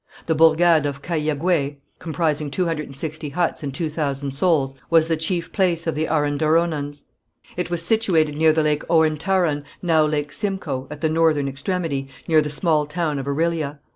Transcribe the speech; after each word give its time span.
The 0.25 0.33
bourgade 0.33 0.87
of 0.87 1.03
Cahiagué, 1.03 1.75
comprising 1.99 2.49
two 2.49 2.65
hundred 2.65 2.87
and 2.87 2.97
sixty 2.97 3.29
huts 3.29 3.61
and 3.61 3.71
two 3.71 3.87
thousand 3.87 4.31
souls, 4.31 4.73
was 4.89 5.07
the 5.07 5.15
chief 5.15 5.51
place 5.53 5.85
of 5.85 5.93
the 5.93 6.07
Arendarrhonons. 6.07 7.03
It 7.55 7.69
was 7.69 7.83
situated 7.83 8.35
near 8.35 8.51
the 8.51 8.63
lake 8.63 8.83
Ouentaron, 8.89 9.63
now 9.83 10.03
lake 10.03 10.31
Simcoe, 10.31 10.87
at 10.89 11.01
the 11.01 11.09
northern 11.09 11.47
extremity, 11.47 12.07
near 12.27 12.41
the 12.41 12.49
small 12.49 12.87
town 12.87 13.19
of 13.19 13.27
Orillia. 13.27 13.77